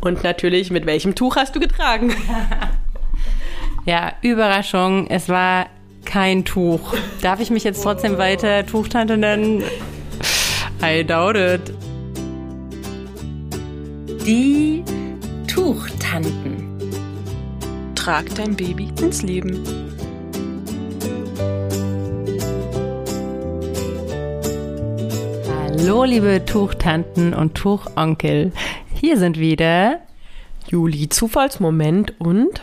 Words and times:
Und 0.00 0.22
natürlich, 0.22 0.70
mit 0.70 0.86
welchem 0.86 1.14
Tuch 1.14 1.36
hast 1.36 1.54
du 1.56 1.60
getragen? 1.60 2.14
ja, 3.84 4.12
Überraschung, 4.22 5.08
es 5.08 5.28
war 5.28 5.66
kein 6.04 6.44
Tuch. 6.44 6.94
Darf 7.20 7.40
ich 7.40 7.50
mich 7.50 7.64
jetzt 7.64 7.82
trotzdem 7.82 8.16
weiter 8.18 8.64
Tuchtante 8.64 9.16
nennen? 9.16 9.62
I 10.82 11.04
doubt 11.04 11.36
it. 11.36 11.72
Die 14.24 14.84
Tuchtanten. 15.46 16.78
Trag 17.94 18.32
dein 18.36 18.54
Baby 18.54 18.88
ins 19.00 19.22
Leben. 19.22 19.64
Hallo, 25.88 26.04
liebe 26.04 26.44
Tuchtanten 26.44 27.34
und 27.34 27.54
Tuchonkel. 27.54 28.52
Hier 29.00 29.16
sind 29.16 29.38
wieder 29.38 30.00
Juli 30.66 31.08
Zufallsmoment 31.08 32.14
und 32.18 32.60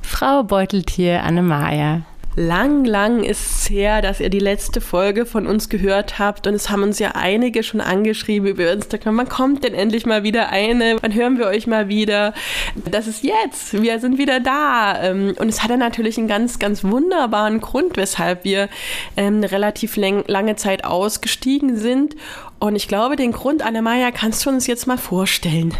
Frau 0.00 0.44
Beuteltier 0.44 1.24
Annemaja. 1.24 2.06
Lang, 2.34 2.86
lang 2.86 3.24
ist 3.24 3.40
es 3.40 3.70
her, 3.70 4.00
dass 4.00 4.18
ihr 4.18 4.30
die 4.30 4.38
letzte 4.38 4.80
Folge 4.80 5.26
von 5.26 5.46
uns 5.46 5.68
gehört 5.68 6.18
habt 6.18 6.46
und 6.46 6.54
es 6.54 6.70
haben 6.70 6.82
uns 6.82 6.98
ja 6.98 7.10
einige 7.14 7.62
schon 7.62 7.82
angeschrieben 7.82 8.48
über 8.48 8.72
Instagram. 8.72 9.18
Wann 9.18 9.28
kommt 9.28 9.64
denn 9.64 9.74
endlich 9.74 10.06
mal 10.06 10.22
wieder 10.22 10.48
eine? 10.48 10.96
Wann 11.02 11.12
hören 11.12 11.38
wir 11.38 11.46
euch 11.46 11.66
mal 11.66 11.88
wieder? 11.88 12.32
Das 12.74 13.06
ist 13.06 13.22
jetzt. 13.22 13.80
Wir 13.82 14.00
sind 14.00 14.16
wieder 14.16 14.40
da. 14.40 15.02
Ähm, 15.02 15.34
und 15.38 15.48
es 15.48 15.62
hat 15.62 15.70
ja 15.70 15.76
natürlich 15.76 16.16
einen 16.16 16.28
ganz, 16.28 16.58
ganz 16.58 16.82
wunderbaren 16.84 17.60
Grund, 17.60 17.98
weshalb 17.98 18.44
wir 18.44 18.70
ähm, 19.18 19.36
eine 19.36 19.52
relativ 19.52 19.96
lange 19.96 20.56
Zeit 20.56 20.84
ausgestiegen 20.84 21.76
sind. 21.76 22.16
Und 22.58 22.76
ich 22.76 22.88
glaube, 22.88 23.16
den 23.16 23.32
Grund, 23.32 23.62
Annemaja, 23.62 24.10
kannst 24.10 24.46
du 24.46 24.50
uns 24.50 24.66
jetzt 24.66 24.86
mal 24.86 24.98
vorstellen. 24.98 25.74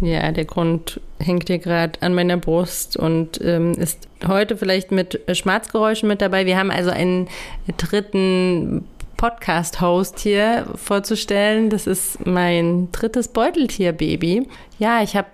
Ja, 0.00 0.30
der 0.30 0.44
Grund 0.44 1.00
hängt 1.18 1.48
hier 1.48 1.58
gerade 1.58 2.00
an 2.02 2.14
meiner 2.14 2.36
Brust 2.36 2.96
und 2.96 3.40
ähm, 3.42 3.72
ist 3.72 4.08
heute 4.26 4.56
vielleicht 4.56 4.92
mit 4.92 5.20
Schmerzgeräuschen 5.32 6.08
mit 6.08 6.22
dabei. 6.22 6.46
Wir 6.46 6.56
haben 6.56 6.70
also 6.70 6.90
einen 6.90 7.28
dritten 7.76 8.84
Podcast-Host 9.16 10.20
hier 10.20 10.66
vorzustellen. 10.76 11.68
Das 11.70 11.86
ist 11.86 12.24
mein 12.26 12.90
drittes 12.92 13.28
Beuteltier-Baby. 13.28 14.48
Ja, 14.78 15.02
ich 15.02 15.16
habe 15.16 15.26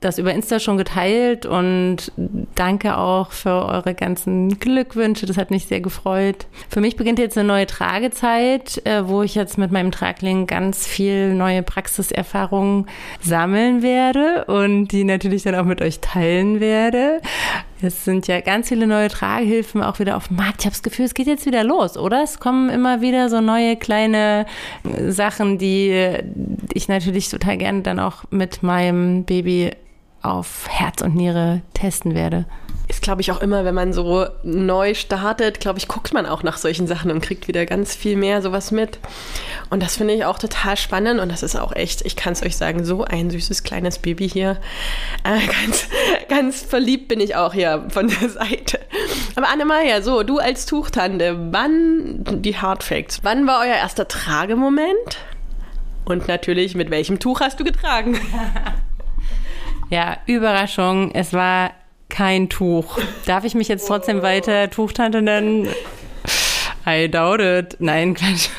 das 0.00 0.18
über 0.18 0.32
Insta 0.32 0.60
schon 0.60 0.78
geteilt 0.78 1.44
und 1.44 2.12
danke 2.54 2.96
auch 2.96 3.32
für 3.32 3.66
eure 3.66 3.94
ganzen 3.94 4.60
Glückwünsche. 4.60 5.26
Das 5.26 5.36
hat 5.36 5.50
mich 5.50 5.66
sehr 5.66 5.80
gefreut. 5.80 6.46
Für 6.68 6.80
mich 6.80 6.96
beginnt 6.96 7.18
jetzt 7.18 7.36
eine 7.36 7.48
neue 7.48 7.66
Tragezeit, 7.66 8.80
äh, 8.86 9.08
wo 9.08 9.22
ich 9.22 9.34
jetzt 9.34 9.58
mit 9.58 9.72
meinem 9.72 9.90
Tragling 9.90 10.46
ganz 10.46 10.86
viel 10.86 11.34
neue 11.34 11.64
Praxiserfahrungen 11.64 12.86
sammeln 13.20 13.82
werde 13.82 14.44
und 14.44 14.88
die 14.88 15.02
natürlich 15.02 15.42
dann 15.42 15.56
auch 15.56 15.64
mit 15.64 15.82
euch 15.82 15.98
teilen 15.98 16.60
werde. 16.60 17.20
Es 17.80 18.04
sind 18.04 18.26
ja 18.26 18.40
ganz 18.40 18.68
viele 18.68 18.86
neue 18.86 19.08
Tragehilfen 19.08 19.82
auch 19.82 19.98
wieder 19.98 20.16
auf 20.16 20.28
dem 20.28 20.36
Markt. 20.36 20.60
Ich 20.60 20.66
habe 20.66 20.74
das 20.74 20.82
Gefühl, 20.82 21.04
es 21.04 21.14
geht 21.14 21.28
jetzt 21.28 21.46
wieder 21.46 21.62
los, 21.62 21.96
oder? 21.96 22.22
Es 22.22 22.40
kommen 22.40 22.70
immer 22.70 23.00
wieder 23.00 23.28
so 23.28 23.40
neue 23.40 23.76
kleine 23.76 24.46
Sachen, 25.08 25.58
die 25.58 26.18
ich 26.72 26.88
natürlich 26.88 27.28
total 27.28 27.56
gerne 27.56 27.82
dann 27.82 28.00
auch 28.00 28.24
mit 28.30 28.62
meinem 28.62 29.24
Baby 29.24 29.72
auf 30.22 30.68
Herz 30.68 31.02
und 31.02 31.14
Niere 31.14 31.62
testen 31.74 32.14
werde. 32.14 32.46
Ist, 32.88 33.02
glaube 33.02 33.20
ich, 33.20 33.30
auch 33.30 33.42
immer, 33.42 33.66
wenn 33.66 33.74
man 33.74 33.92
so 33.92 34.26
neu 34.42 34.94
startet, 34.94 35.60
glaube 35.60 35.78
ich, 35.78 35.88
guckt 35.88 36.14
man 36.14 36.24
auch 36.24 36.42
nach 36.42 36.56
solchen 36.56 36.86
Sachen 36.86 37.10
und 37.10 37.20
kriegt 37.20 37.46
wieder 37.46 37.66
ganz 37.66 37.94
viel 37.94 38.16
mehr 38.16 38.40
sowas 38.40 38.70
mit. 38.70 38.98
Und 39.68 39.82
das 39.82 39.96
finde 39.98 40.14
ich 40.14 40.24
auch 40.24 40.38
total 40.38 40.74
spannend 40.78 41.20
und 41.20 41.30
das 41.30 41.42
ist 41.42 41.54
auch 41.54 41.76
echt, 41.76 42.06
ich 42.06 42.16
kann 42.16 42.32
es 42.32 42.42
euch 42.42 42.56
sagen, 42.56 42.86
so 42.86 43.04
ein 43.04 43.28
süßes 43.28 43.62
kleines 43.62 43.98
Baby 43.98 44.26
hier. 44.26 44.56
Äh, 45.22 45.38
ganz, 45.64 45.86
ganz 46.30 46.62
verliebt 46.62 47.08
bin 47.08 47.20
ich 47.20 47.36
auch 47.36 47.52
hier 47.52 47.84
von 47.90 48.08
der 48.08 48.28
Seite. 48.30 48.80
Aber 49.36 49.50
Annemaja, 49.50 50.00
so, 50.00 50.22
du 50.22 50.38
als 50.38 50.64
Tuchtante, 50.64 51.36
wann, 51.52 52.24
die 52.42 52.56
Hard 52.56 52.82
Facts, 52.82 53.20
wann 53.22 53.46
war 53.46 53.60
euer 53.60 53.76
erster 53.76 54.08
Tragemoment? 54.08 55.18
Und 56.06 56.26
natürlich, 56.26 56.74
mit 56.74 56.88
welchem 56.88 57.18
Tuch 57.18 57.40
hast 57.40 57.60
du 57.60 57.64
getragen? 57.64 58.18
Ja, 59.90 60.18
Überraschung, 60.26 61.12
es 61.14 61.32
war 61.32 61.70
kein 62.10 62.48
Tuch. 62.48 62.98
Darf 63.26 63.44
ich 63.44 63.54
mich 63.54 63.68
jetzt 63.68 63.86
trotzdem 63.86 64.22
weiter 64.22 64.68
Tuchtante 64.70 65.22
nennen? 65.22 65.68
I 66.86 67.08
doubt 67.10 67.40
it. 67.40 67.76
Nein, 67.80 68.14
Quatsch. 68.14 68.50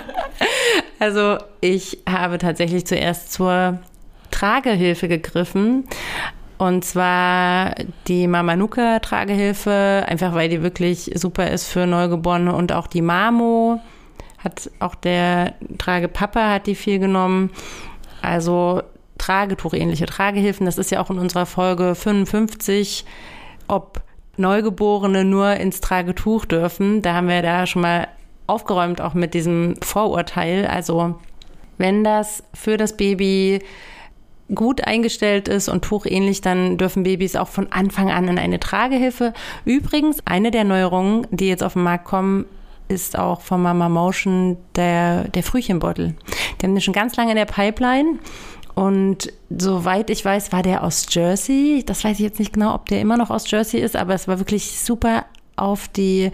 also 0.98 1.38
ich 1.60 1.98
habe 2.08 2.38
tatsächlich 2.38 2.86
zuerst 2.86 3.32
zur 3.32 3.78
Tragehilfe 4.30 5.08
gegriffen. 5.08 5.84
Und 6.56 6.84
zwar 6.84 7.74
die 8.06 8.26
Mamanuka 8.26 9.00
Tragehilfe, 9.00 10.04
einfach 10.06 10.34
weil 10.34 10.48
die 10.48 10.62
wirklich 10.62 11.10
super 11.14 11.50
ist 11.50 11.68
für 11.68 11.86
Neugeborene 11.86 12.54
und 12.54 12.72
auch 12.72 12.86
die 12.86 13.02
Mamo 13.02 13.80
hat 14.38 14.70
auch 14.80 14.94
der 14.94 15.54
Tragepapa 15.78 16.50
hat 16.50 16.66
die 16.66 16.74
viel 16.74 16.98
genommen. 16.98 17.50
Also 18.22 18.82
Tragetuch-ähnliche 19.22 20.06
Tragehilfen. 20.06 20.66
Das 20.66 20.78
ist 20.78 20.90
ja 20.90 21.00
auch 21.00 21.10
in 21.10 21.18
unserer 21.18 21.46
Folge 21.46 21.94
55, 21.94 23.04
ob 23.68 24.02
Neugeborene 24.36 25.24
nur 25.24 25.54
ins 25.54 25.80
Tragetuch 25.80 26.44
dürfen. 26.44 27.02
Da 27.02 27.14
haben 27.14 27.28
wir 27.28 27.40
da 27.40 27.66
schon 27.66 27.82
mal 27.82 28.08
aufgeräumt, 28.48 29.00
auch 29.00 29.14
mit 29.14 29.34
diesem 29.34 29.76
Vorurteil. 29.80 30.66
Also 30.66 31.20
wenn 31.78 32.02
das 32.02 32.42
für 32.52 32.76
das 32.76 32.96
Baby 32.96 33.60
gut 34.52 34.84
eingestellt 34.84 35.46
ist 35.46 35.68
und 35.68 35.84
tuchähnlich, 35.84 36.40
dann 36.40 36.76
dürfen 36.76 37.04
Babys 37.04 37.36
auch 37.36 37.48
von 37.48 37.70
Anfang 37.70 38.10
an 38.10 38.26
in 38.26 38.38
eine 38.40 38.58
Tragehilfe. 38.58 39.34
Übrigens, 39.64 40.18
eine 40.24 40.50
der 40.50 40.64
Neuerungen, 40.64 41.28
die 41.30 41.48
jetzt 41.48 41.62
auf 41.62 41.74
den 41.74 41.84
Markt 41.84 42.06
kommen, 42.06 42.46
ist 42.88 43.16
auch 43.16 43.40
von 43.40 43.62
Mama 43.62 43.88
Motion 43.88 44.56
der, 44.74 45.28
der 45.28 45.44
Frühchenbeutel. 45.44 46.16
Die 46.60 46.66
haben 46.66 46.74
den 46.74 46.80
schon 46.80 46.92
ganz 46.92 47.16
lange 47.16 47.30
in 47.30 47.36
der 47.36 47.46
Pipeline 47.46 48.18
und 48.74 49.32
soweit 49.50 50.08
ich 50.10 50.24
weiß, 50.24 50.52
war 50.52 50.62
der 50.62 50.82
aus 50.82 51.06
Jersey. 51.10 51.82
Das 51.84 52.04
weiß 52.04 52.18
ich 52.18 52.24
jetzt 52.24 52.38
nicht 52.38 52.54
genau, 52.54 52.74
ob 52.74 52.86
der 52.86 53.00
immer 53.00 53.16
noch 53.16 53.30
aus 53.30 53.50
Jersey 53.50 53.80
ist, 53.80 53.96
aber 53.96 54.14
es 54.14 54.28
war 54.28 54.38
wirklich 54.38 54.78
super 54.80 55.26
auf 55.56 55.88
die 55.88 56.30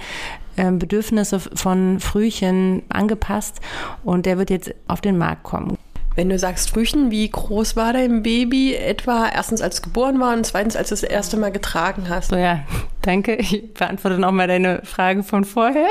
ähm, 0.57 0.79
Bedürfnisse 0.79 1.41
von 1.41 2.01
Frühchen 2.01 2.83
angepasst 2.89 3.61
und 4.05 4.27
der 4.27 4.39
wird 4.39 4.51
jetzt 4.51 4.75
auf 4.87 5.01
den 5.01 5.19
Markt 5.19 5.43
kommen. 5.43 5.77
Wenn 6.15 6.31
du 6.31 6.39
sagst 6.39 6.71
Frühchen, 6.71 7.13
wie 7.13 7.29
groß 7.29 7.77
war 7.77 7.93
dein 7.93 8.25
Baby 8.25 8.75
etwa 8.75 9.29
erstens 9.29 9.61
als 9.61 9.83
geboren 9.83 10.19
war 10.19 10.37
und 10.37 10.45
zweitens 10.45 10.75
als 10.75 10.89
du 10.89 10.95
das 10.95 11.05
erste 11.05 11.37
Mal 11.37 11.53
getragen 11.53 12.09
hast? 12.09 12.31
So 12.31 12.37
ja, 12.37 12.65
danke. 13.03 13.37
Ich 13.37 13.73
beantworte 13.75 14.19
nochmal 14.19 14.49
deine 14.49 14.83
Frage 14.85 15.23
von 15.23 15.45
vorher. 15.45 15.89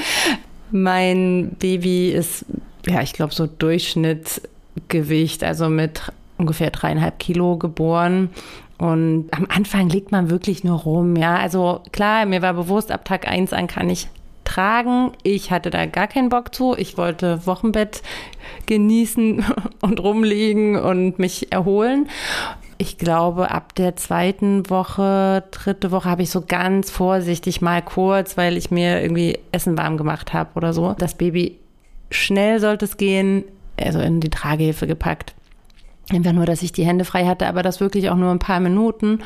mein 0.70 1.56
Baby 1.58 2.10
ist, 2.10 2.44
ja, 2.86 3.00
ich 3.00 3.14
glaube 3.14 3.32
so 3.32 3.46
Durchschnitt 3.46 4.42
Gewicht, 4.88 5.44
also 5.44 5.68
mit 5.68 6.12
ungefähr 6.38 6.70
dreieinhalb 6.70 7.18
Kilo 7.18 7.56
geboren. 7.56 8.30
Und 8.78 9.28
am 9.30 9.46
Anfang 9.48 9.88
liegt 9.88 10.10
man 10.10 10.30
wirklich 10.30 10.64
nur 10.64 10.80
rum, 10.80 11.16
ja. 11.16 11.36
Also 11.36 11.80
klar, 11.92 12.26
mir 12.26 12.42
war 12.42 12.54
bewusst, 12.54 12.90
ab 12.90 13.04
Tag 13.04 13.28
1 13.28 13.52
an 13.52 13.66
kann 13.66 13.88
ich 13.88 14.08
tragen. 14.44 15.12
Ich 15.22 15.50
hatte 15.50 15.70
da 15.70 15.86
gar 15.86 16.06
keinen 16.06 16.28
Bock 16.28 16.54
zu. 16.54 16.74
Ich 16.76 16.98
wollte 16.98 17.46
Wochenbett 17.46 18.02
genießen 18.66 19.44
und 19.80 20.00
rumliegen 20.00 20.76
und 20.76 21.18
mich 21.18 21.52
erholen. 21.52 22.08
Ich 22.76 22.98
glaube, 22.98 23.52
ab 23.52 23.74
der 23.76 23.96
zweiten 23.96 24.68
Woche, 24.68 25.44
dritte 25.52 25.92
Woche 25.92 26.10
habe 26.10 26.22
ich 26.22 26.30
so 26.30 26.42
ganz 26.42 26.90
vorsichtig 26.90 27.62
mal 27.62 27.80
kurz, 27.82 28.36
weil 28.36 28.56
ich 28.56 28.70
mir 28.70 29.00
irgendwie 29.00 29.38
Essen 29.52 29.78
warm 29.78 29.96
gemacht 29.96 30.32
habe 30.32 30.50
oder 30.56 30.72
so. 30.72 30.94
Das 30.98 31.14
Baby 31.14 31.58
schnell 32.10 32.58
sollte 32.60 32.84
es 32.84 32.96
gehen, 32.96 33.44
also 33.80 34.00
in 34.00 34.20
die 34.20 34.30
Tragehilfe 34.30 34.86
gepackt. 34.86 35.34
Einfach 36.12 36.32
nur, 36.32 36.44
dass 36.44 36.62
ich 36.62 36.72
die 36.72 36.84
Hände 36.84 37.06
frei 37.06 37.24
hatte, 37.24 37.46
aber 37.46 37.62
das 37.62 37.80
wirklich 37.80 38.10
auch 38.10 38.16
nur 38.16 38.30
ein 38.30 38.38
paar 38.38 38.60
Minuten. 38.60 39.20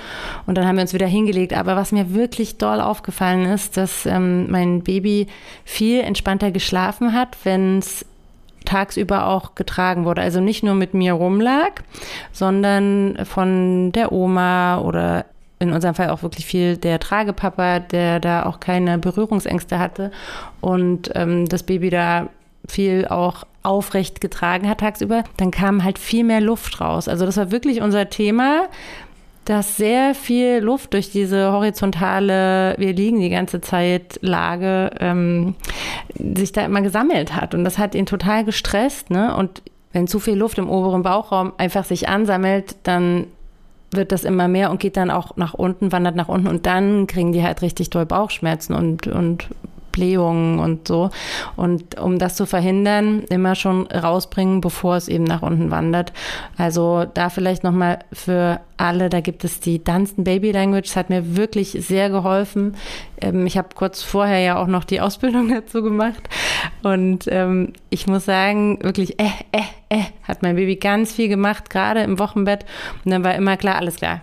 Und 0.47 0.57
dann 0.57 0.67
haben 0.67 0.77
wir 0.77 0.83
uns 0.83 0.95
wieder 0.95 1.09
hingelegt. 1.09 1.53
Aber 1.53 1.75
was 1.75 1.91
mir 1.91 2.15
wirklich 2.15 2.57
doll 2.57 2.81
aufgefallen 2.81 3.47
ist, 3.47 3.77
dass 3.77 4.07
ähm, 4.07 4.49
mein 4.49 4.83
Baby 4.83 5.27
viel 5.65 6.01
entspannter 6.01 6.53
geschlafen 6.53 7.13
hat, 7.13 7.37
wenn 7.43 7.79
es 7.79 8.07
tagsüber 8.65 9.27
auch 9.27 9.57
getragen 9.57 10.05
wurde. 10.05 10.23
Also 10.23 10.41
nicht 10.41 10.63
nur 10.63 10.75
mit 10.75 10.95
mir 10.95 11.15
rumlag, 11.15 11.83
sondern 12.33 13.19
von 13.25 13.91
der 13.93 14.13
Oma 14.13 14.79
oder 14.79 15.25
in 15.59 15.73
unserem 15.73 15.95
Fall 15.95 16.11
auch 16.11 16.23
wirklich 16.23 16.47
viel 16.47 16.77
der 16.77 17.01
Tragepapa, 17.01 17.81
der 17.81 18.21
da 18.21 18.47
auch 18.47 18.61
keine 18.61 18.99
Berührungsängste 18.99 19.79
hatte 19.79 20.13
und 20.61 21.11
ähm, 21.15 21.49
das 21.49 21.65
Baby 21.65 21.91
da 21.91 22.29
viel 22.69 23.07
auch 23.09 23.45
aufrecht 23.63 24.21
getragen 24.21 24.69
hat 24.69 24.81
tagsüber, 24.81 25.25
dann 25.37 25.51
kam 25.51 25.85
halt 25.85 25.99
viel 25.99 26.25
mehr 26.25 26.41
Luft 26.41 26.81
raus. 26.81 27.09
Also 27.09 27.27
das 27.27 27.37
war 27.37 27.51
wirklich 27.51 27.81
unser 27.83 28.09
Thema, 28.09 28.69
dass 29.45 29.77
sehr 29.77 30.15
viel 30.15 30.59
Luft 30.59 30.93
durch 30.93 31.11
diese 31.11 31.53
horizontale, 31.53 32.75
wir 32.77 32.93
liegen 32.93 33.21
die 33.21 33.31
ganze 33.31 33.61
Zeit 33.61 34.19
Lage, 34.21 34.91
ähm, 35.01 35.55
sich 36.19 36.53
da 36.53 36.65
immer 36.65 36.83
gesammelt 36.83 37.35
hat. 37.35 37.55
Und 37.55 37.65
das 37.65 37.79
hat 37.79 37.95
ihn 37.95 38.05
total 38.05 38.45
gestresst. 38.45 39.11
Ne? 39.11 39.35
Und 39.35 39.63
wenn 39.93 40.07
zu 40.07 40.19
viel 40.19 40.35
Luft 40.35 40.59
im 40.59 40.69
oberen 40.69 41.03
Bauchraum 41.03 41.53
einfach 41.57 41.85
sich 41.85 42.09
ansammelt, 42.09 42.77
dann 42.83 43.27
wird 43.91 44.13
das 44.13 44.25
immer 44.25 44.49
mehr 44.49 44.71
und 44.71 44.81
geht 44.81 44.99
dann 44.99 45.11
auch 45.11 45.37
nach 45.37 45.55
unten, 45.55 45.93
wandert 45.93 46.15
nach 46.15 46.29
unten 46.29 46.47
und 46.47 46.67
dann 46.67 47.07
kriegen 47.07 47.33
die 47.33 47.43
halt 47.43 47.63
richtig 47.63 47.89
doll 47.89 48.05
Bauchschmerzen 48.05 48.75
und, 48.75 49.07
und 49.07 49.49
Blähungen 49.99 50.61
und 50.61 50.87
so. 50.87 51.11
Und 51.57 51.99
um 51.99 52.19
das 52.19 52.37
zu 52.37 52.47
verhindern, 52.47 53.25
immer 53.31 53.57
schon 53.57 53.87
rausbringen, 53.89 54.61
bevor 54.61 54.97
es 54.97 55.09
eben 55.09 55.25
nach 55.25 55.43
unten 55.43 55.71
wandert. 55.73 56.13
Also 56.57 57.05
da 57.13 57.31
vielleicht 57.31 57.65
nochmal 57.65 57.99
für 58.13 58.61
alle, 58.77 59.09
da 59.09 59.21
gibt 59.21 59.43
es 59.43 59.59
die 59.59 59.83
Dunstan 59.83 60.25
Baby 60.25 60.53
Language, 60.53 60.95
hat 60.95 61.11
mir 61.11 61.37
wirklich 61.37 61.71
sehr 61.73 62.11
geholfen. 62.11 62.77
Ähm, 63.21 63.45
ich 63.45 63.59
habe 63.59 63.69
kurz 63.75 64.03
vorher 64.03 64.39
ja 64.39 64.63
auch 64.63 64.69
noch 64.69 64.85
die 64.85 65.01
Ausbildung 65.01 65.49
dazu 65.53 65.83
gemacht 65.83 66.23
und 66.83 67.27
ähm, 67.29 67.73
ich 67.91 68.07
muss 68.07 68.25
sagen, 68.25 68.79
wirklich, 68.83 69.19
äh, 69.21 69.31
äh, 69.53 69.63
äh, 69.89 70.05
hat 70.23 70.43
mein 70.43 70.55
Baby 70.55 70.77
ganz 70.77 71.13
viel 71.13 71.29
gemacht, 71.29 71.71
gerade 71.71 72.01
im 72.03 72.19
Wochenbett 72.19 72.65
und 73.05 73.11
dann 73.11 73.25
war 73.25 73.35
immer 73.35 73.57
klar, 73.57 73.77
alles 73.77 73.97
klar, 73.97 74.21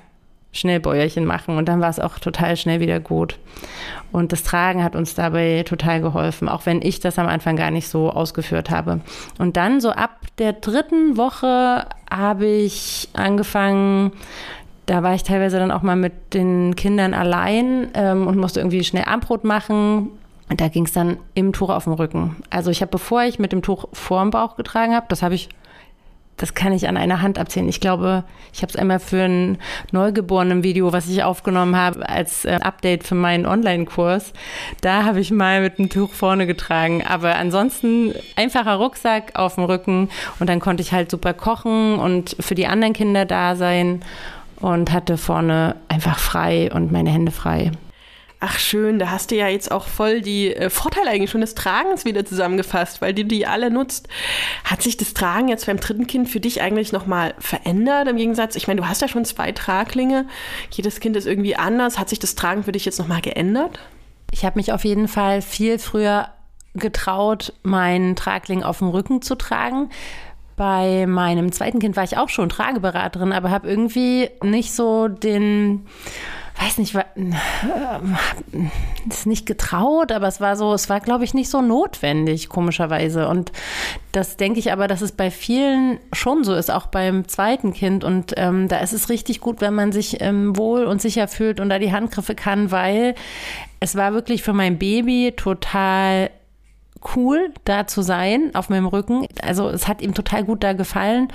schnell 0.56 0.80
Bäuerchen 0.80 1.26
machen 1.26 1.58
und 1.58 1.68
dann 1.68 1.82
war 1.82 1.90
es 1.90 2.00
auch 2.00 2.18
total 2.18 2.58
schnell 2.58 2.80
wieder 2.80 3.00
gut. 3.00 3.38
Und 4.12 4.32
das 4.32 4.44
Tragen 4.44 4.84
hat 4.84 4.96
uns 4.96 5.14
dabei 5.14 5.64
total 5.68 6.02
geholfen, 6.02 6.48
auch 6.48 6.66
wenn 6.66 6.82
ich 6.82 7.00
das 7.00 7.20
am 7.20 7.28
Anfang 7.28 7.58
gar 7.58 7.72
nicht 7.72 7.90
so 7.90 8.10
ausgeführt 8.10 8.70
habe. 8.70 9.02
Und 9.38 9.58
dann 9.58 9.82
so 9.82 9.92
ab 9.92 10.12
der 10.38 10.54
dritten 10.54 11.18
Woche 11.18 11.86
habe 12.10 12.46
ich 12.46 13.10
angefangen, 13.14 14.14
da 14.86 15.04
war 15.04 15.16
ich 15.16 15.24
teilweise 15.24 15.58
dann 15.58 15.72
auch 15.72 15.82
mal 15.82 15.96
mit 15.96 16.34
den 16.34 16.76
Kindern 16.76 17.14
allein 17.14 17.90
ähm, 17.94 18.28
und 18.28 18.38
musste 18.38 18.60
irgendwie 18.60 18.84
schnell 18.84 19.06
Armbrot 19.06 19.44
machen. 19.44 20.10
Und 20.48 20.62
da 20.62 20.68
ging 20.68 20.86
es 20.86 20.94
dann 20.94 21.18
im 21.34 21.54
Tuch 21.54 21.70
auf 21.70 21.86
dem 21.86 21.94
Rücken. 21.94 22.36
Also 22.52 22.70
ich 22.70 22.82
habe, 22.82 22.92
bevor 22.92 23.24
ich 23.24 23.40
mit 23.40 23.52
dem 23.52 23.64
Tuch 23.64 23.88
vorm 23.94 24.30
Bauch 24.30 24.56
getragen 24.56 24.94
habe, 24.94 25.08
das 25.10 25.24
habe 25.24 25.34
ich 25.34 25.50
das 26.38 26.54
kann 26.54 26.74
ich 26.74 26.88
an 26.88 26.98
einer 26.98 27.22
Hand 27.22 27.40
abzählen. 27.40 27.70
Ich 27.70 27.80
glaube, 27.80 28.24
ich 28.54 28.62
habe 28.62 28.70
es 28.70 28.76
einmal 28.76 29.00
für 29.00 29.24
ein 29.24 29.58
Neugeborenen-Video, 29.92 30.92
was 30.92 31.08
ich 31.08 31.24
aufgenommen 31.24 31.76
habe, 31.76 32.08
als 32.08 32.46
äh, 32.46 32.60
Update 32.62 33.06
für 33.06 33.16
meinen 33.16 33.46
Online-Kurs. 33.46 34.34
Da 34.82 35.04
habe 35.06 35.20
ich 35.22 35.32
mal 35.32 35.62
mit 35.62 35.80
einem 35.80 35.90
Tuch 35.90 36.12
vorne 36.12 36.46
getragen. 36.46 37.04
Aber 37.08 37.36
ansonsten 37.36 38.14
einfacher 38.36 38.76
Rucksack 38.76 39.32
auf 39.36 39.56
dem 39.56 39.64
Rücken 39.64 40.10
und 40.40 40.50
dann 40.50 40.60
konnte 40.60 40.82
ich 40.82 40.92
halt 40.92 41.10
super 41.10 41.34
kochen 41.34 42.00
und 42.00 42.36
für 42.40 42.56
die 42.56 42.68
anderen 42.68 42.94
Kinder 42.94 43.26
da 43.26 43.56
sein 43.56 44.02
und 44.60 44.92
hatte 44.92 45.18
vorne 45.18 45.76
einfach 45.88 46.20
frei 46.20 46.72
und 46.74 46.92
meine 46.92 47.12
Hände 47.12 47.32
frei. 47.32 47.72
Ach 48.40 48.60
schön, 48.60 49.00
da 49.00 49.10
hast 49.12 49.32
du 49.32 49.36
ja 49.36 49.48
jetzt 49.48 49.72
auch 49.72 49.88
voll 49.88 50.22
die 50.22 50.54
äh, 50.54 50.70
Vorteile 50.70 51.10
eigentlich 51.10 51.32
schon 51.32 51.42
des 51.42 51.56
Tragens 51.56 52.04
wieder 52.06 52.26
zusammengefasst, 52.26 53.02
weil 53.02 53.14
du 53.14 53.24
die 53.24 53.48
alle 53.48 53.72
nutzt. 53.72 54.08
Hat 54.64 54.82
sich 54.82 54.98
das 54.98 55.14
Tragen 55.14 55.48
jetzt 55.48 55.66
beim 55.66 55.80
dritten 55.80 56.06
Kind 56.06 56.30
für 56.30 56.40
dich 56.40 56.62
eigentlich 56.62 56.92
nochmal 56.92 57.34
verändert 57.40 58.08
im 58.08 58.18
Gegensatz? 58.18 58.56
Ich 58.56 58.68
meine, 58.68 58.82
du 58.82 58.88
hast 58.88 59.02
ja 59.02 59.08
schon 59.08 59.26
zwei 59.26 59.52
Traglinge. 59.54 60.28
Jedes 60.70 61.00
Kind 61.00 61.16
ist 61.16 61.28
irgendwie 61.28 61.56
anders. 61.56 61.98
Hat 61.98 62.10
sich 62.10 62.20
das 62.20 62.36
Tragen 62.36 62.64
für 62.64 62.74
dich 62.74 62.86
jetzt 62.86 63.00
nochmal 63.00 63.22
geändert? 63.22 63.80
Ich 64.32 64.44
habe 64.44 64.60
mich 64.60 64.74
auf 64.74 64.84
jeden 64.84 65.08
Fall 65.08 65.42
viel 65.42 65.80
früher 65.80 66.30
getraut, 66.74 67.54
meinen 67.64 68.18
Tragling 68.18 68.64
auf 68.64 68.80
dem 68.80 68.90
Rücken 68.90 69.22
zu 69.22 69.36
tragen. 69.36 69.90
Bei 70.58 71.06
meinem 71.06 71.52
zweiten 71.52 71.80
Kind 71.80 71.96
war 71.96 72.04
ich 72.04 72.18
auch 72.18 72.30
schon 72.30 72.50
Trageberaterin, 72.50 73.34
aber 73.34 73.50
habe 73.50 73.68
irgendwie 73.68 74.30
nicht 74.42 74.74
so 74.74 75.08
den 75.08 75.86
weiß 76.58 76.78
nicht, 76.78 76.96
war, 76.96 77.06
äh, 77.16 78.00
ist 79.10 79.26
nicht 79.26 79.46
getraut, 79.46 80.12
aber 80.12 80.28
es 80.28 80.40
war 80.40 80.56
so, 80.56 80.74
es 80.74 80.90
war, 80.90 81.00
glaube 81.00 81.24
ich, 81.24 81.34
nicht 81.34 81.50
so 81.50 81.62
notwendig, 81.62 82.50
komischerweise. 82.50 83.28
Und 83.28 83.52
das 84.12 84.38
denke 84.38 84.60
ich 84.60 84.72
aber, 84.72 84.88
dass 84.88 85.02
es 85.02 85.12
bei 85.12 85.32
vielen 85.32 86.00
schon 86.14 86.44
so 86.44 86.54
ist, 86.54 86.72
auch 86.72 86.88
beim 86.88 87.28
zweiten 87.28 87.74
Kind. 87.74 88.04
Und 88.04 88.34
ähm, 88.38 88.68
da 88.68 88.80
ist 88.80 88.94
es 88.94 89.10
richtig 89.10 89.42
gut, 89.42 89.62
wenn 89.62 89.74
man 89.74 89.92
sich 89.92 90.22
ähm, 90.22 90.56
wohl 90.58 90.86
und 90.86 91.02
sicher 91.02 91.28
fühlt 91.28 91.60
und 91.60 91.70
da 91.70 91.80
die 91.80 91.92
Handgriffe 91.92 92.36
kann, 92.36 92.72
weil 92.72 93.16
es 93.80 93.96
war 93.96 94.14
wirklich 94.14 94.42
für 94.42 94.54
mein 94.54 94.80
Baby 94.80 95.34
total 95.36 96.30
cool, 97.16 97.52
da 97.66 97.88
zu 97.88 98.02
sein, 98.02 98.52
auf 98.54 98.70
meinem 98.70 98.88
Rücken. 98.88 99.28
Also 99.42 99.70
es 99.70 99.88
hat 99.88 100.02
ihm 100.02 100.14
total 100.14 100.44
gut 100.44 100.64
da 100.64 100.74
gefallen. 100.74 101.28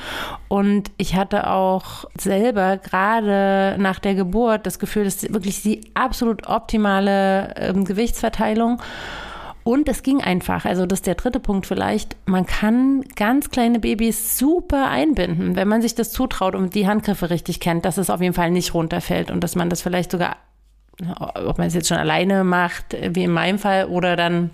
Und 0.49 0.91
ich 0.97 1.15
hatte 1.15 1.51
auch 1.51 2.05
selber 2.19 2.77
gerade 2.79 3.77
nach 3.79 3.99
der 3.99 4.15
Geburt 4.15 4.67
das 4.67 4.79
Gefühl, 4.79 5.05
das 5.05 5.23
ist 5.23 5.33
wirklich 5.33 5.63
die 5.63 5.81
absolut 5.95 6.47
optimale 6.47 7.55
ähm, 7.57 7.85
Gewichtsverteilung. 7.85 8.81
Und 9.63 9.89
es 9.89 10.03
ging 10.03 10.23
einfach. 10.23 10.65
Also 10.65 10.87
das 10.87 11.01
ist 11.01 11.07
der 11.07 11.15
dritte 11.15 11.39
Punkt 11.39 11.67
vielleicht. 11.67 12.17
Man 12.27 12.47
kann 12.47 13.05
ganz 13.15 13.51
kleine 13.51 13.79
Babys 13.79 14.39
super 14.39 14.89
einbinden, 14.89 15.55
wenn 15.55 15.69
man 15.69 15.83
sich 15.83 15.95
das 15.95 16.13
zutraut 16.13 16.55
und 16.55 16.75
die 16.75 16.89
Handgriffe 16.89 17.31
richtig 17.31 17.61
kennt, 17.61 17.85
dass 17.85 17.99
es 17.99 18.11
auf 18.11 18.21
jeden 18.21 18.35
Fall 18.35 18.51
nicht 18.51 18.75
runterfällt 18.75 19.31
und 19.31 19.45
dass 19.45 19.57
man 19.57 19.69
das 19.69 19.83
vielleicht 19.83 20.13
sogar, 20.13 20.37
ob 21.19 21.59
man 21.59 21.67
es 21.67 21.75
jetzt 21.75 21.89
schon 21.89 21.99
alleine 21.99 22.43
macht, 22.43 22.97
wie 23.15 23.25
in 23.25 23.33
meinem 23.33 23.59
Fall, 23.59 23.87
oder 23.87 24.17
dann 24.17 24.51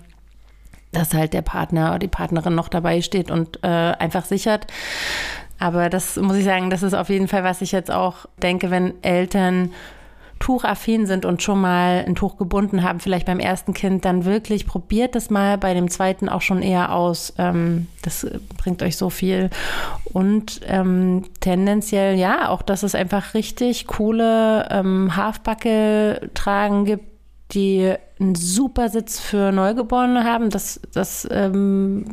dass 0.91 1.13
halt 1.13 1.33
der 1.33 1.41
Partner 1.41 1.89
oder 1.89 1.99
die 1.99 2.07
Partnerin 2.07 2.55
noch 2.55 2.69
dabei 2.69 3.01
steht 3.01 3.31
und 3.31 3.59
äh, 3.63 3.67
einfach 3.67 4.25
sichert. 4.25 4.67
Aber 5.59 5.89
das 5.89 6.17
muss 6.17 6.37
ich 6.37 6.45
sagen, 6.45 6.69
das 6.69 6.83
ist 6.83 6.93
auf 6.93 7.09
jeden 7.09 7.27
Fall, 7.27 7.43
was 7.43 7.61
ich 7.61 7.71
jetzt 7.71 7.91
auch 7.91 8.25
denke, 8.41 8.69
wenn 8.69 8.93
Eltern 9.03 9.71
tuchaffin 10.39 11.05
sind 11.05 11.25
und 11.25 11.41
schon 11.41 11.59
mal 11.59 12.03
ein 12.05 12.15
Tuch 12.15 12.37
gebunden 12.37 12.83
haben, 12.83 12.99
vielleicht 12.99 13.25
beim 13.25 13.39
ersten 13.39 13.73
Kind, 13.73 14.05
dann 14.05 14.25
wirklich 14.25 14.67
probiert 14.67 15.15
es 15.15 15.29
mal 15.29 15.57
bei 15.57 15.73
dem 15.73 15.89
zweiten 15.89 16.29
auch 16.29 16.41
schon 16.41 16.61
eher 16.61 16.93
aus. 16.93 17.33
Ähm, 17.37 17.87
das 18.03 18.27
bringt 18.57 18.83
euch 18.83 18.97
so 18.97 19.09
viel. 19.09 19.49
Und 20.13 20.61
ähm, 20.67 21.23
tendenziell, 21.39 22.17
ja, 22.17 22.49
auch, 22.49 22.61
dass 22.61 22.83
es 22.83 22.95
einfach 22.95 23.33
richtig 23.33 23.87
coole 23.87 24.67
ähm, 24.69 25.15
Halfbacke-Tragen 25.15 26.85
gibt, 26.85 27.06
die 27.51 27.93
einen 28.19 28.35
super 28.35 28.89
Sitz 28.89 29.19
für 29.19 29.51
Neugeborene 29.51 30.23
haben. 30.23 30.49
Das, 30.49 30.81
das, 30.93 31.27
ähm, 31.31 32.05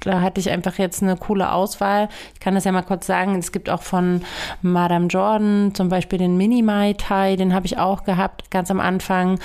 da 0.00 0.20
hatte 0.20 0.40
ich 0.40 0.50
einfach 0.50 0.78
jetzt 0.78 1.02
eine 1.02 1.16
coole 1.16 1.52
Auswahl. 1.52 2.08
Ich 2.34 2.40
kann 2.40 2.54
das 2.54 2.64
ja 2.64 2.72
mal 2.72 2.82
kurz 2.82 3.06
sagen. 3.06 3.38
Es 3.38 3.52
gibt 3.52 3.68
auch 3.70 3.82
von 3.82 4.22
Madame 4.62 5.06
Jordan 5.06 5.72
zum 5.74 5.88
Beispiel 5.88 6.18
den 6.18 6.36
Mini 6.36 6.62
Mai 6.62 6.94
Tai, 6.94 7.36
den 7.36 7.54
habe 7.54 7.66
ich 7.66 7.78
auch 7.78 8.04
gehabt 8.04 8.50
ganz 8.50 8.70
am 8.70 8.80
Anfang 8.80 9.38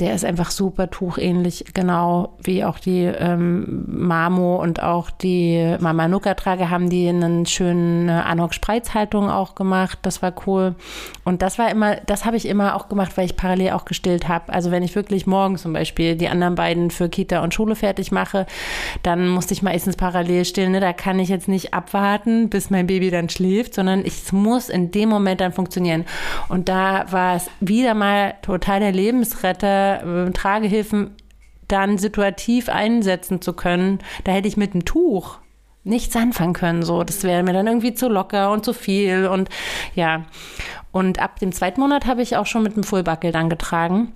der 0.00 0.14
ist 0.14 0.24
einfach 0.24 0.50
super 0.50 0.90
tuchähnlich, 0.90 1.64
genau 1.74 2.36
wie 2.42 2.64
auch 2.64 2.78
die 2.78 3.04
ähm, 3.04 3.84
Mamo 3.86 4.62
und 4.62 4.82
auch 4.82 5.10
die 5.10 5.76
Mama 5.80 6.06
Nuka 6.06 6.34
Trage 6.34 6.70
haben 6.70 6.88
die 6.88 7.08
einen 7.08 7.46
schönen 7.46 8.08
äh, 8.08 8.12
Anok 8.12 8.54
Spreizhaltung 8.54 9.28
auch 9.28 9.56
gemacht. 9.56 9.98
Das 10.02 10.22
war 10.22 10.32
cool. 10.46 10.76
Und 11.24 11.42
das 11.42 11.58
war 11.58 11.70
immer, 11.70 11.96
das 12.06 12.24
habe 12.24 12.36
ich 12.36 12.46
immer 12.46 12.76
auch 12.76 12.88
gemacht, 12.88 13.16
weil 13.16 13.26
ich 13.26 13.36
parallel 13.36 13.72
auch 13.72 13.84
gestillt 13.84 14.28
habe. 14.28 14.52
Also 14.52 14.70
wenn 14.70 14.84
ich 14.84 14.94
wirklich 14.94 15.26
morgen 15.26 15.56
zum 15.56 15.72
Beispiel 15.72 16.14
die 16.14 16.28
anderen 16.28 16.54
beiden 16.54 16.90
für 16.90 17.08
Kita 17.08 17.42
und 17.42 17.52
Schule 17.52 17.74
fertig 17.74 18.12
mache, 18.12 18.46
dann 19.02 19.28
musste 19.28 19.52
ich 19.54 19.62
meistens 19.62 19.96
parallel 19.96 20.44
stillen. 20.44 20.72
Ne? 20.72 20.80
Da 20.80 20.92
kann 20.92 21.18
ich 21.18 21.28
jetzt 21.28 21.48
nicht 21.48 21.74
abwarten, 21.74 22.48
bis 22.50 22.70
mein 22.70 22.86
Baby 22.86 23.10
dann 23.10 23.28
schläft, 23.28 23.74
sondern 23.74 24.04
es 24.04 24.32
muss 24.32 24.68
in 24.68 24.92
dem 24.92 25.08
Moment 25.08 25.40
dann 25.40 25.52
funktionieren. 25.52 26.04
Und 26.48 26.68
da 26.68 27.06
war 27.10 27.34
es 27.34 27.50
wieder 27.60 27.94
mal 27.94 28.34
total 28.42 28.80
der 28.80 28.92
Lebensretter 28.92 29.87
äh, 29.96 30.30
Tragehilfen 30.32 31.16
dann 31.68 31.98
situativ 31.98 32.68
einsetzen 32.68 33.42
zu 33.42 33.52
können, 33.52 33.98
da 34.24 34.32
hätte 34.32 34.48
ich 34.48 34.56
mit 34.56 34.72
einem 34.72 34.84
Tuch 34.84 35.38
nichts 35.84 36.16
anfangen 36.16 36.54
können. 36.54 36.82
So, 36.82 37.04
das 37.04 37.22
wäre 37.22 37.42
mir 37.42 37.52
dann 37.52 37.66
irgendwie 37.66 37.94
zu 37.94 38.08
locker 38.08 38.52
und 38.52 38.64
zu 38.64 38.72
viel 38.72 39.26
und 39.26 39.48
ja. 39.94 40.24
Und 40.90 41.20
ab 41.20 41.38
dem 41.38 41.52
zweiten 41.52 41.80
Monat 41.80 42.06
habe 42.06 42.22
ich 42.22 42.36
auch 42.36 42.46
schon 42.46 42.62
mit 42.62 42.74
einem 42.74 42.84
Fullbuckle 42.84 43.32
dann 43.32 43.50
getragen. 43.50 44.12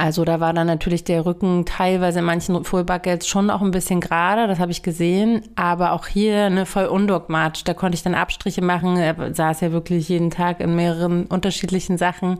Also 0.00 0.24
da 0.24 0.40
war 0.40 0.54
dann 0.54 0.66
natürlich 0.66 1.04
der 1.04 1.26
Rücken 1.26 1.66
teilweise 1.66 2.20
in 2.20 2.24
manchen 2.24 2.64
Fullbuckets 2.64 3.28
schon 3.28 3.50
auch 3.50 3.60
ein 3.60 3.70
bisschen 3.70 4.00
gerade, 4.00 4.46
das 4.46 4.58
habe 4.58 4.72
ich 4.72 4.82
gesehen, 4.82 5.42
aber 5.56 5.92
auch 5.92 6.06
hier 6.06 6.46
eine 6.46 6.64
voll 6.64 6.86
undogmatisch. 6.86 7.64
Da 7.64 7.74
konnte 7.74 7.96
ich 7.96 8.02
dann 8.02 8.14
Abstriche 8.14 8.62
machen. 8.62 8.96
Er 8.96 9.34
saß 9.34 9.60
ja 9.60 9.72
wirklich 9.72 10.08
jeden 10.08 10.30
Tag 10.30 10.60
in 10.60 10.74
mehreren 10.74 11.26
unterschiedlichen 11.26 11.98
Sachen 11.98 12.38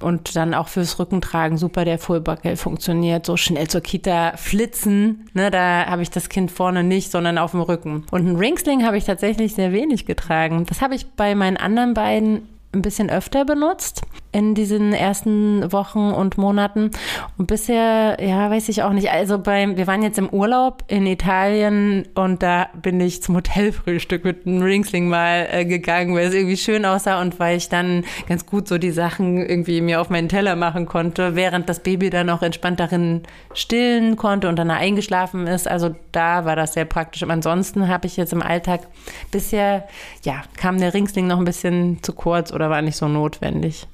und 0.00 0.36
dann 0.36 0.54
auch 0.54 0.68
fürs 0.68 0.96
Rückentragen 1.00 1.58
super 1.58 1.84
der 1.84 1.98
Fullbuckle 1.98 2.56
funktioniert. 2.56 3.26
So 3.26 3.36
schnell 3.36 3.66
zur 3.66 3.80
Kita 3.80 4.36
flitzen, 4.36 5.28
ne, 5.34 5.50
da 5.50 5.86
habe 5.86 6.02
ich 6.02 6.10
das 6.10 6.28
Kind 6.28 6.52
vorne 6.52 6.84
nicht, 6.84 7.10
sondern 7.10 7.36
auf 7.36 7.50
dem 7.50 7.62
Rücken. 7.62 8.06
Und 8.12 8.28
ein 8.28 8.36
Ringsling 8.36 8.84
habe 8.84 8.96
ich 8.96 9.04
tatsächlich 9.04 9.56
sehr 9.56 9.72
wenig 9.72 10.06
getragen. 10.06 10.66
Das 10.66 10.82
habe 10.82 10.94
ich 10.94 11.06
bei 11.16 11.34
meinen 11.34 11.56
anderen 11.56 11.94
beiden 11.94 12.42
ein 12.72 12.82
bisschen 12.82 13.10
öfter 13.10 13.44
benutzt. 13.44 14.02
In 14.36 14.54
diesen 14.54 14.92
ersten 14.92 15.72
Wochen 15.72 16.10
und 16.10 16.36
Monaten. 16.36 16.90
Und 17.38 17.46
bisher, 17.46 18.18
ja, 18.20 18.50
weiß 18.50 18.68
ich 18.68 18.82
auch 18.82 18.92
nicht. 18.92 19.10
Also 19.10 19.38
beim, 19.38 19.78
wir 19.78 19.86
waren 19.86 20.02
jetzt 20.02 20.18
im 20.18 20.28
Urlaub 20.28 20.84
in 20.88 21.06
Italien 21.06 22.06
und 22.14 22.42
da 22.42 22.68
bin 22.82 23.00
ich 23.00 23.22
zum 23.22 23.36
Hotelfrühstück 23.36 24.24
mit 24.24 24.46
einem 24.46 24.60
Ringsling 24.60 25.08
mal 25.08 25.48
äh, 25.50 25.64
gegangen, 25.64 26.14
weil 26.14 26.26
es 26.26 26.34
irgendwie 26.34 26.58
schön 26.58 26.84
aussah 26.84 27.22
und 27.22 27.40
weil 27.40 27.56
ich 27.56 27.70
dann 27.70 28.04
ganz 28.28 28.44
gut 28.44 28.68
so 28.68 28.76
die 28.76 28.90
Sachen 28.90 29.38
irgendwie 29.38 29.80
mir 29.80 30.02
auf 30.02 30.10
meinen 30.10 30.28
Teller 30.28 30.54
machen 30.54 30.84
konnte, 30.84 31.34
während 31.34 31.70
das 31.70 31.80
Baby 31.80 32.10
dann 32.10 32.28
auch 32.28 32.42
entspannt 32.42 32.78
darin 32.78 33.22
stillen 33.54 34.16
konnte 34.16 34.50
und 34.50 34.56
dann 34.56 34.70
eingeschlafen 34.70 35.46
ist. 35.46 35.66
Also 35.66 35.94
da 36.12 36.44
war 36.44 36.56
das 36.56 36.74
sehr 36.74 36.84
praktisch. 36.84 37.22
Aber 37.22 37.32
ansonsten 37.32 37.88
habe 37.88 38.06
ich 38.06 38.18
jetzt 38.18 38.34
im 38.34 38.42
Alltag 38.42 38.82
bisher, 39.30 39.88
ja, 40.24 40.42
kam 40.58 40.78
der 40.78 40.92
Ringsling 40.92 41.26
noch 41.26 41.38
ein 41.38 41.46
bisschen 41.46 42.02
zu 42.02 42.12
kurz 42.12 42.52
oder 42.52 42.68
war 42.68 42.82
nicht 42.82 42.98
so 42.98 43.08
notwendig. 43.08 43.88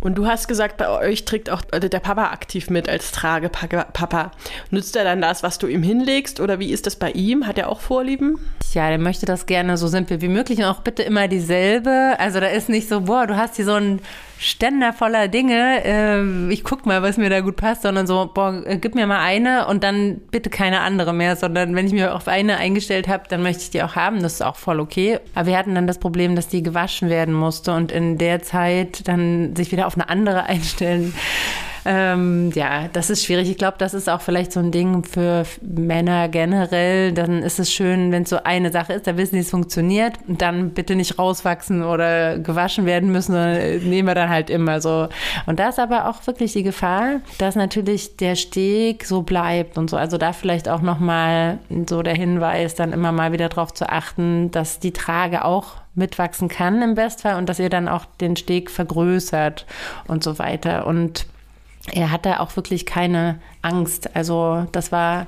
Und 0.00 0.16
du 0.16 0.26
hast 0.26 0.46
gesagt, 0.46 0.76
bei 0.76 0.88
euch 0.88 1.24
trägt 1.24 1.50
auch 1.50 1.62
der 1.62 2.00
Papa 2.00 2.30
aktiv 2.30 2.70
mit 2.70 2.88
als 2.88 3.12
Tragepapa. 3.12 4.30
Nützt 4.70 4.94
er 4.94 5.04
dann 5.04 5.20
das, 5.20 5.42
was 5.42 5.58
du 5.58 5.66
ihm 5.66 5.82
hinlegst? 5.82 6.38
Oder 6.38 6.58
wie 6.58 6.70
ist 6.70 6.86
das 6.86 6.96
bei 6.96 7.10
ihm? 7.12 7.46
Hat 7.46 7.58
er 7.58 7.68
auch 7.68 7.80
Vorlieben? 7.80 8.38
Ja, 8.72 8.88
der 8.88 8.98
möchte 8.98 9.26
das 9.26 9.46
gerne 9.46 9.76
so 9.76 9.88
simpel 9.88 10.20
wie 10.20 10.28
möglich 10.28 10.58
und 10.58 10.66
auch 10.66 10.80
bitte 10.80 11.02
immer 11.02 11.28
dieselbe. 11.28 12.16
Also 12.18 12.40
da 12.40 12.46
ist 12.46 12.68
nicht 12.68 12.88
so, 12.88 13.02
boah, 13.02 13.26
du 13.26 13.36
hast 13.36 13.56
hier 13.56 13.64
so 13.64 13.74
ein 13.74 14.00
Ständer 14.38 14.92
voller 14.92 15.28
Dinge, 15.28 15.82
äh, 15.84 16.52
ich 16.52 16.62
guck 16.62 16.84
mal, 16.84 17.02
was 17.02 17.16
mir 17.16 17.30
da 17.30 17.40
gut 17.40 17.56
passt, 17.56 17.82
sondern 17.82 18.06
so, 18.06 18.30
boah, 18.32 18.62
äh, 18.66 18.76
gib 18.76 18.94
mir 18.94 19.06
mal 19.06 19.20
eine 19.20 19.66
und 19.66 19.82
dann 19.82 20.20
bitte 20.30 20.50
keine 20.50 20.80
andere 20.80 21.14
mehr, 21.14 21.36
sondern 21.36 21.74
wenn 21.74 21.86
ich 21.86 21.92
mir 21.92 22.14
auf 22.14 22.28
eine 22.28 22.58
eingestellt 22.58 23.08
habe, 23.08 23.24
dann 23.28 23.42
möchte 23.42 23.62
ich 23.62 23.70
die 23.70 23.82
auch 23.82 23.96
haben, 23.96 24.22
das 24.22 24.34
ist 24.34 24.42
auch 24.42 24.56
voll 24.56 24.80
okay. 24.80 25.20
Aber 25.34 25.46
wir 25.46 25.56
hatten 25.56 25.74
dann 25.74 25.86
das 25.86 25.98
Problem, 25.98 26.36
dass 26.36 26.48
die 26.48 26.62
gewaschen 26.62 27.08
werden 27.08 27.32
musste 27.32 27.72
und 27.72 27.90
in 27.90 28.18
der 28.18 28.42
Zeit 28.42 29.08
dann 29.08 29.56
sich 29.56 29.72
wieder 29.72 29.86
auf 29.86 29.94
eine 29.94 30.08
andere 30.08 30.42
einstellen 30.46 31.14
ähm, 31.86 32.50
ja, 32.54 32.88
das 32.92 33.10
ist 33.10 33.24
schwierig. 33.24 33.48
Ich 33.48 33.58
glaube, 33.58 33.76
das 33.78 33.94
ist 33.94 34.08
auch 34.08 34.20
vielleicht 34.20 34.50
so 34.50 34.58
ein 34.58 34.72
Ding 34.72 35.04
für 35.04 35.44
Männer 35.62 36.28
generell. 36.28 37.12
Dann 37.12 37.44
ist 37.44 37.60
es 37.60 37.72
schön, 37.72 38.10
wenn 38.10 38.24
es 38.24 38.30
so 38.30 38.42
eine 38.42 38.72
Sache 38.72 38.94
ist, 38.94 39.06
da 39.06 39.16
wissen 39.16 39.36
die, 39.36 39.42
es 39.42 39.50
funktioniert 39.50 40.14
und 40.26 40.42
dann 40.42 40.70
bitte 40.70 40.96
nicht 40.96 41.16
rauswachsen 41.18 41.84
oder 41.84 42.38
gewaschen 42.38 42.86
werden 42.86 43.12
müssen, 43.12 43.32
sondern 43.32 43.54
äh, 43.54 43.78
nehmen 43.78 44.08
wir 44.08 44.16
dann 44.16 44.30
halt 44.30 44.50
immer 44.50 44.80
so. 44.80 45.08
Und 45.46 45.60
da 45.60 45.68
ist 45.68 45.78
aber 45.78 46.08
auch 46.08 46.26
wirklich 46.26 46.54
die 46.54 46.64
Gefahr, 46.64 47.20
dass 47.38 47.54
natürlich 47.54 48.16
der 48.16 48.34
Steg 48.34 49.04
so 49.04 49.22
bleibt 49.22 49.78
und 49.78 49.88
so. 49.88 49.96
Also 49.96 50.18
da 50.18 50.32
vielleicht 50.32 50.68
auch 50.68 50.82
nochmal 50.82 51.58
so 51.88 52.02
der 52.02 52.16
Hinweis, 52.16 52.74
dann 52.74 52.92
immer 52.92 53.12
mal 53.12 53.30
wieder 53.30 53.48
darauf 53.48 53.72
zu 53.72 53.88
achten, 53.88 54.50
dass 54.50 54.80
die 54.80 54.92
Trage 54.92 55.44
auch 55.44 55.74
mitwachsen 55.94 56.48
kann 56.48 56.82
im 56.82 56.96
Bestfall 56.96 57.36
und 57.36 57.48
dass 57.48 57.60
ihr 57.60 57.70
dann 57.70 57.86
auch 57.86 58.06
den 58.20 58.34
Steg 58.34 58.72
vergrößert 58.72 59.66
und 60.08 60.24
so 60.24 60.40
weiter. 60.40 60.86
Und 60.86 61.26
er 61.92 62.10
hatte 62.10 62.40
auch 62.40 62.54
wirklich 62.56 62.86
keine 62.86 63.40
Angst. 63.62 64.14
Also 64.14 64.66
das 64.72 64.92
war 64.92 65.26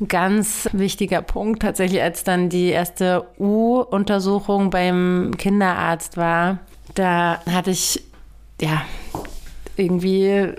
ein 0.00 0.08
ganz 0.08 0.68
wichtiger 0.72 1.22
Punkt 1.22 1.62
tatsächlich, 1.62 2.02
als 2.02 2.24
dann 2.24 2.48
die 2.48 2.68
erste 2.68 3.26
U-Untersuchung 3.38 4.70
beim 4.70 5.32
Kinderarzt 5.38 6.16
war. 6.16 6.58
Da 6.94 7.40
hatte 7.50 7.70
ich, 7.70 8.02
ja, 8.60 8.82
irgendwie, 9.76 10.52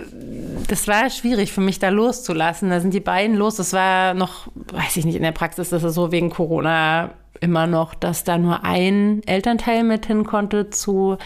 das 0.67 0.87
war 0.87 1.09
schwierig 1.09 1.51
für 1.51 1.61
mich 1.61 1.79
da 1.79 1.89
loszulassen. 1.89 2.69
Da 2.69 2.79
sind 2.79 2.93
die 2.93 2.99
beiden 2.99 3.35
los. 3.35 3.55
Das 3.55 3.73
war 3.73 4.13
noch, 4.13 4.47
weiß 4.55 4.97
ich 4.97 5.05
nicht, 5.05 5.15
in 5.15 5.23
der 5.23 5.31
Praxis, 5.31 5.69
das 5.69 5.83
ist 5.83 5.95
so 5.95 6.11
wegen 6.11 6.29
Corona 6.29 7.11
immer 7.41 7.67
noch, 7.67 7.93
dass 7.93 8.23
da 8.23 8.37
nur 8.37 8.63
ein 8.63 9.21
Elternteil 9.25 9.83
mit 9.83 10.05
hin 10.05 10.25
konnte 10.25 10.69
zu 10.69 11.17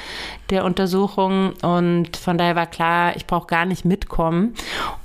der 0.50 0.66
Untersuchung. 0.66 1.54
Und 1.62 2.18
von 2.18 2.38
daher 2.38 2.56
war 2.56 2.68
klar, 2.68 3.16
ich 3.16 3.26
brauche 3.26 3.48
gar 3.48 3.66
nicht 3.66 3.86
mitkommen. 3.86 4.54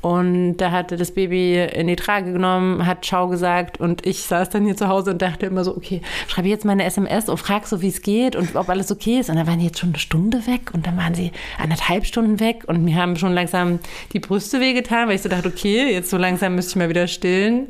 Und 0.03 0.59
da 0.59 0.71
hatte 0.71 0.97
das 0.97 1.13
Baby 1.13 1.59
in 1.59 1.87
die 1.87 1.97
Trage 1.97 2.33
genommen, 2.33 2.87
hat 2.87 3.07
Schau 3.07 3.29
gesagt 3.29 3.81
und 3.81 4.07
ich 4.07 4.23
saß 4.23 4.51
dann 4.51 4.65
hier 4.65 4.77
zu 4.77 4.89
Hause 4.89 5.13
und 5.13 5.23
dachte 5.23 5.47
immer 5.47 5.65
so, 5.65 5.77
okay, 5.77 6.03
schreibe 6.27 6.49
jetzt 6.49 6.65
meine 6.65 6.85
SMS 6.85 7.29
und 7.29 7.39
frag 7.39 7.67
so, 7.67 7.81
wie 7.83 7.89
es 7.89 8.03
geht 8.03 8.37
und 8.37 8.57
ob 8.57 8.69
alles 8.69 8.91
okay 8.91 9.21
ist. 9.21 9.31
Und 9.31 9.37
dann 9.37 9.47
waren 9.47 9.59
die 9.59 9.67
jetzt 9.67 9.79
schon 9.79 9.91
eine 9.91 9.99
Stunde 9.99 10.47
weg 10.47 10.73
und 10.73 10.87
dann 10.87 10.97
waren 10.97 11.15
sie 11.15 11.33
anderthalb 11.63 12.07
Stunden 12.07 12.41
weg 12.41 12.65
und 12.67 12.85
mir 12.85 12.97
haben 12.97 13.17
schon 13.17 13.33
langsam 13.33 13.79
die 14.13 14.21
Brüste 14.21 14.61
wehgetan, 14.61 15.09
weil 15.09 15.17
ich 15.17 15.23
so 15.23 15.29
dachte, 15.29 15.49
okay, 15.49 15.93
jetzt 15.93 16.11
so 16.11 16.17
langsam 16.17 16.55
müsste 16.55 16.73
ich 16.73 16.77
mal 16.77 16.89
wieder 16.89 17.07
stillen. 17.07 17.69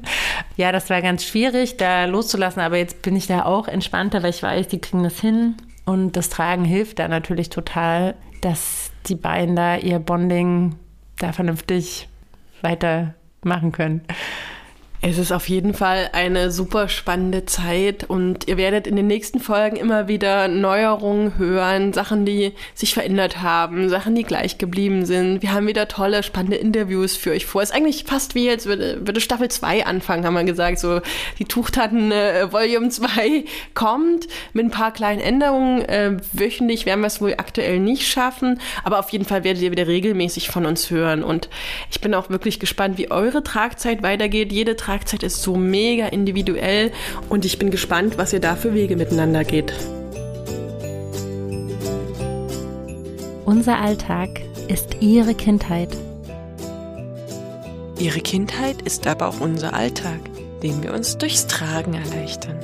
Ja, 0.57 0.73
das 0.73 0.89
war 0.89 1.03
ganz 1.03 1.25
schwierig, 1.25 1.77
da 1.77 2.07
loszulassen, 2.07 2.63
aber 2.63 2.79
jetzt 2.79 3.03
bin 3.03 3.15
ich 3.15 3.27
da 3.27 3.45
auch 3.45 3.69
entspannter, 3.69 4.23
weil 4.23 4.31
ich 4.31 4.43
weiß, 4.43 4.69
die 4.69 4.81
kriegen 4.81 5.03
das 5.03 5.21
hin. 5.21 5.57
Und 5.85 6.17
das 6.17 6.31
Tragen 6.31 6.65
hilft 6.65 6.99
da 6.99 7.09
natürlich 7.09 7.51
total, 7.51 8.15
dass 8.41 8.91
die 9.07 9.15
beiden 9.15 9.55
da 9.55 9.77
ihr 9.77 9.99
Bonding 9.99 10.77
da 11.19 11.33
vernünftig 11.33 12.09
weitermachen 12.63 13.73
können. 13.73 14.01
Es 15.03 15.19
ist 15.19 15.31
auf 15.31 15.49
jeden 15.49 15.75
Fall 15.75 16.09
eine 16.13 16.51
super 16.51 16.89
spannende 16.89 17.45
Zeit 17.45 18.05
und 18.09 18.49
ihr 18.49 18.57
werdet 18.57 18.87
in 18.87 18.97
den 18.97 19.07
nächsten 19.07 19.41
Folgen 19.41 19.77
immer 19.77 20.09
wieder 20.09 20.49
Neuerungen 20.49 21.37
hören, 21.37 21.93
Sachen, 21.93 22.25
die 22.25 22.55
sich 22.75 22.95
verändert 22.95 23.43
haben, 23.43 23.91
Sachen, 23.91 24.15
die 24.15 24.25
gleich 24.25 24.57
geblieben 24.57 25.05
sind. 25.05 25.43
Wir 25.43 25.53
haben 25.53 25.67
wieder 25.67 25.87
tolle, 25.87 26.23
spannende 26.23 26.57
Interviews 26.57 27.15
für 27.15 27.33
euch 27.33 27.45
vor. 27.45 27.63
Es 27.63 27.71
ist 27.71 27.77
eigentlich 27.77 28.05
fast 28.05 28.35
wie 28.35 28.47
jetzt 28.47 28.67
würde, 28.67 29.07
würde 29.07 29.21
Staffel 29.21 29.49
2 29.49 29.85
anfangen, 29.85 30.25
haben 30.25 30.35
wir 30.35 30.45
gesagt. 30.45 30.79
So 30.79 31.01
die 31.39 31.45
Tuchtaten 31.45 32.11
äh, 32.11 32.51
Volume 32.51 32.89
2 32.89 33.45
kommt 33.75 34.27
mit 34.55 34.65
ein 34.65 34.71
paar 34.71 34.93
kleinen 34.93 35.21
Änderungen. 35.21 35.83
Äh, 35.83 36.17
wöchentlich 36.33 36.87
werden 36.87 37.01
wir 37.01 37.09
es 37.09 37.21
wohl 37.21 37.35
aktuell 37.37 37.79
nicht 37.81 38.09
schaffen, 38.09 38.61
aber 38.83 38.99
auf 38.99 39.11
jeden 39.11 39.27
Fall 39.27 39.45
werdet 39.45 39.63
ihr 39.63 39.71
wieder 39.71 39.87
regelmäßig 39.87 40.49
von 40.49 40.65
uns 40.65 40.91
hören. 40.91 41.23
Und 41.23 41.51
ich 41.91 42.01
bin 42.01 42.15
auch 42.15 42.31
wirklich 42.31 42.59
gespannt, 42.59 42.97
wie 42.97 43.11
eure 43.11 43.43
Tragzeit 43.43 44.03
weitergeht. 44.03 44.53
Jede 44.53 44.75
Tragzeit 44.87 45.25
ist 45.25 45.43
so 45.43 45.57
mega 45.57 46.07
individuell 46.07 46.93
und 47.29 47.45
ich 47.45 47.59
bin 47.59 47.73
gespannt, 47.73 48.19
was 48.19 48.33
ihr 48.33 48.39
da 48.39 48.55
für 48.55 48.73
Wege 48.73 48.97
miteinander 48.97 49.43
geht. 49.43 49.73
Unser 53.45 53.81
Alltag 53.81 54.29
ist 54.69 54.99
Ihre 55.01 55.35
Kindheit. 55.35 55.89
Ihre 57.99 58.21
Kindheit 58.21 58.81
ist 58.83 59.09
aber 59.09 59.27
auch 59.27 59.41
unser 59.41 59.75
Alltag, 59.75 60.21
den 60.63 60.81
wir 60.85 60.95
uns 60.95 61.19
durchs 61.19 61.49
Tragen 61.49 61.95
erleichtern. 61.95 62.61